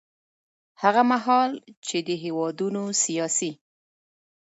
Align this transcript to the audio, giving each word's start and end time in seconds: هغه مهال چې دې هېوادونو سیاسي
هغه 0.81 1.01
مهال 1.11 1.51
چې 1.87 1.97
دې 2.07 2.15
هېوادونو 2.25 2.83
سیاسي 3.03 3.51